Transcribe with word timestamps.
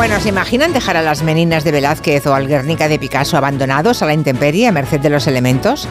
Bueno, 0.00 0.18
¿se 0.18 0.30
imaginan 0.30 0.72
dejar 0.72 0.96
a 0.96 1.02
las 1.02 1.22
meninas 1.22 1.62
de 1.62 1.72
Velázquez 1.72 2.26
o 2.26 2.34
al 2.34 2.48
Guernica 2.48 2.88
de 2.88 2.98
Picasso 2.98 3.36
abandonados 3.36 4.00
a 4.00 4.06
la 4.06 4.14
intemperie 4.14 4.66
a 4.66 4.72
merced 4.72 4.98
de 4.98 5.10
los 5.10 5.26
elementos? 5.26 5.86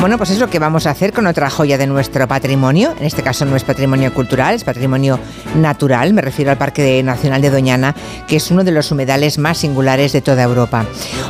Bueno, 0.00 0.18
pues 0.18 0.30
es 0.30 0.40
lo 0.40 0.50
que 0.50 0.58
vamos 0.58 0.88
a 0.88 0.90
hacer 0.90 1.12
con 1.12 1.28
otra 1.28 1.48
joya 1.48 1.78
de 1.78 1.86
nuestro 1.86 2.26
patrimonio. 2.26 2.92
En 2.98 3.04
este 3.04 3.22
caso 3.22 3.44
no 3.44 3.54
es 3.54 3.62
patrimonio 3.62 4.12
cultural, 4.12 4.56
es 4.56 4.64
patrimonio 4.64 5.20
natural. 5.54 6.12
Me 6.12 6.22
refiero 6.22 6.50
al 6.50 6.58
Parque 6.58 7.04
Nacional 7.04 7.40
de 7.40 7.50
Doñana, 7.50 7.94
que 8.26 8.34
es 8.34 8.50
uno 8.50 8.64
de 8.64 8.72
los 8.72 8.90
humedales 8.90 9.38
más 9.38 9.58
singulares 9.58 10.12
de 10.12 10.22
toda 10.22 10.42
Europa. 10.42 10.84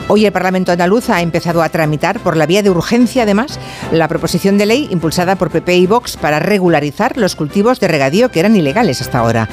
Hoy 0.08 0.24
el 0.24 0.32
Parlamento 0.32 0.72
andaluz 0.72 1.10
ha 1.10 1.20
empezado 1.20 1.62
a 1.62 1.68
tramitar 1.68 2.18
por 2.20 2.38
la 2.38 2.46
vía 2.46 2.62
de 2.62 2.70
urgencia, 2.70 3.24
además, 3.24 3.58
la 3.90 4.08
proposición 4.08 4.56
de 4.56 4.64
ley 4.64 4.88
impulsada 4.90 5.36
por 5.36 5.50
PP 5.50 5.76
y 5.76 5.86
Vox 5.86 6.16
para 6.16 6.38
regularizar 6.38 7.18
los 7.18 7.36
cultivos 7.36 7.78
de 7.78 7.88
regadío 7.88 8.30
que 8.30 8.40
eran 8.40 8.56
ilegales 8.56 9.02
hasta 9.02 9.18
ahora, 9.18 9.50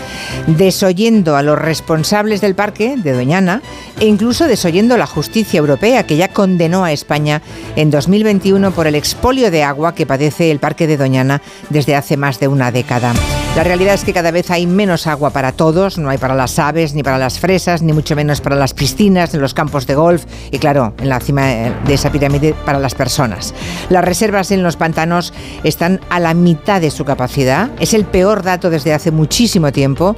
desoyendo 0.47 1.35
a 1.35 1.41
los 1.41 1.59
responsables 1.59 2.39
del 2.39 2.55
parque 2.55 2.68
de 2.71 3.13
Doñana 3.13 3.61
e 3.99 4.05
incluso 4.05 4.47
desoyendo 4.47 4.95
la 4.95 5.07
justicia 5.07 5.57
europea 5.57 6.05
que 6.05 6.17
ya 6.17 6.27
condenó 6.27 6.83
a 6.83 6.91
España 6.91 7.41
en 7.75 7.89
2021 7.89 8.71
por 8.71 8.85
el 8.85 8.95
expolio 8.95 9.49
de 9.49 9.63
agua 9.63 9.95
que 9.95 10.05
padece 10.05 10.51
el 10.51 10.59
Parque 10.59 10.85
de 10.85 10.97
Doñana 10.97 11.41
desde 11.69 11.95
hace 11.95 12.15
más 12.15 12.39
de 12.39 12.47
una 12.47 12.71
década. 12.71 13.13
La 13.55 13.63
realidad 13.63 13.95
es 13.95 14.05
que 14.05 14.13
cada 14.13 14.31
vez 14.31 14.51
hay 14.51 14.65
menos 14.67 15.05
agua 15.05 15.31
para 15.31 15.51
todos, 15.51 15.97
no 15.97 16.09
hay 16.09 16.17
para 16.17 16.35
las 16.35 16.59
aves, 16.59 16.93
ni 16.93 17.03
para 17.03 17.17
las 17.17 17.39
fresas, 17.39 17.81
ni 17.81 17.91
mucho 17.91 18.15
menos 18.15 18.39
para 18.39 18.55
las 18.55 18.73
piscinas, 18.73 19.33
en 19.33 19.41
los 19.41 19.53
campos 19.53 19.85
de 19.85 19.95
golf 19.95 20.23
y 20.51 20.59
claro, 20.59 20.93
en 20.99 21.09
la 21.09 21.19
cima 21.19 21.41
de 21.43 21.93
esa 21.93 22.11
pirámide 22.11 22.53
para 22.65 22.79
las 22.79 22.95
personas. 22.95 23.53
Las 23.89 24.05
reservas 24.05 24.51
en 24.51 24.63
los 24.63 24.77
pantanos 24.77 25.33
están 25.63 25.99
a 26.09 26.19
la 26.19 26.33
mitad 26.33 26.79
de 26.79 26.91
su 26.91 27.03
capacidad, 27.03 27.69
es 27.79 27.93
el 27.93 28.05
peor 28.05 28.43
dato 28.43 28.69
desde 28.69 28.93
hace 28.93 29.11
muchísimo 29.11 29.71
tiempo. 29.73 30.15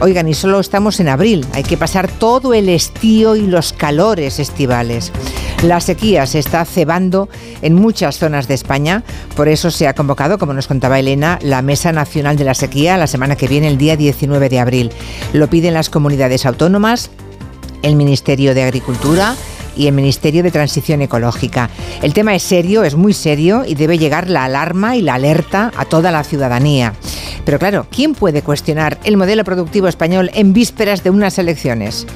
Oigan, 0.00 0.28
y 0.28 0.34
solo 0.34 0.60
estamos 0.60 1.00
en 1.00 1.08
abril, 1.08 1.44
hay 1.54 1.64
que 1.64 1.78
pasar 1.78 2.08
todo 2.08 2.54
el 2.54 2.68
estío 2.68 3.34
y 3.34 3.46
los 3.46 3.72
calores 3.72 4.38
estivales. 4.38 5.10
La 5.62 5.80
sequía 5.80 6.26
se 6.26 6.38
está 6.38 6.64
cebando 6.64 7.28
en 7.62 7.74
muchas 7.74 8.18
zonas 8.18 8.46
de 8.46 8.54
España, 8.54 9.02
por 9.34 9.48
eso 9.48 9.70
se 9.70 9.88
ha 9.88 9.94
convocado, 9.94 10.38
como 10.38 10.52
nos 10.52 10.68
contaba 10.68 10.98
Elena, 10.98 11.38
la 11.42 11.62
Mesa 11.62 11.92
Nacional 11.92 12.36
de 12.36 12.44
la 12.44 12.54
Sequía 12.54 12.96
la 12.96 13.06
semana 13.06 13.36
que 13.36 13.48
viene, 13.48 13.68
el 13.68 13.78
día 13.78 13.96
19 13.96 14.48
de 14.48 14.60
abril. 14.60 14.92
Lo 15.32 15.48
piden 15.48 15.74
las 15.74 15.90
comunidades 15.90 16.46
autónomas, 16.46 17.10
el 17.82 17.96
Ministerio 17.96 18.54
de 18.54 18.64
Agricultura, 18.64 19.34
y 19.76 19.86
el 19.86 19.94
Ministerio 19.94 20.42
de 20.42 20.50
Transición 20.50 21.02
Ecológica. 21.02 21.70
El 22.02 22.14
tema 22.14 22.34
es 22.34 22.42
serio, 22.42 22.82
es 22.82 22.94
muy 22.94 23.12
serio 23.12 23.64
y 23.66 23.74
debe 23.74 23.98
llegar 23.98 24.28
la 24.28 24.44
alarma 24.44 24.96
y 24.96 25.02
la 25.02 25.14
alerta 25.14 25.72
a 25.76 25.84
toda 25.84 26.10
la 26.10 26.24
ciudadanía. 26.24 26.94
Pero 27.44 27.58
claro, 27.58 27.86
¿quién 27.90 28.14
puede 28.14 28.42
cuestionar 28.42 28.98
el 29.04 29.16
modelo 29.16 29.44
productivo 29.44 29.86
español 29.86 30.30
en 30.34 30.52
vísperas 30.52 31.04
de 31.04 31.10
unas 31.10 31.38
elecciones? 31.38 32.06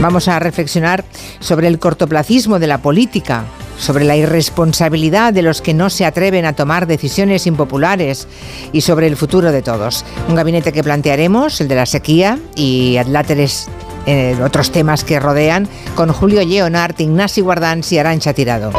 Vamos 0.00 0.28
a 0.28 0.38
reflexionar 0.38 1.04
sobre 1.40 1.68
el 1.68 1.78
cortoplacismo 1.78 2.58
de 2.58 2.66
la 2.66 2.78
política, 2.78 3.44
sobre 3.78 4.04
la 4.04 4.16
irresponsabilidad 4.16 5.32
de 5.32 5.42
los 5.42 5.60
que 5.62 5.74
no 5.74 5.90
se 5.90 6.04
atreven 6.04 6.44
a 6.44 6.54
tomar 6.54 6.86
decisiones 6.86 7.46
impopulares 7.46 8.26
y 8.72 8.80
sobre 8.80 9.06
el 9.06 9.16
futuro 9.16 9.52
de 9.52 9.62
todos. 9.62 10.04
Un 10.28 10.34
gabinete 10.34 10.72
que 10.72 10.82
plantearemos, 10.82 11.60
el 11.60 11.68
de 11.68 11.74
la 11.76 11.86
sequía 11.86 12.38
y 12.54 12.96
adláteres 12.96 13.68
eh, 14.06 14.36
otros 14.44 14.72
temas 14.72 15.04
que 15.04 15.20
rodean, 15.20 15.68
con 15.94 16.12
Julio 16.12 16.44
Leonard, 16.44 16.98
Ignasi 16.98 17.40
Guardans 17.40 17.92
y 17.92 17.98
Arancha 17.98 18.32
Tirado. 18.32 18.72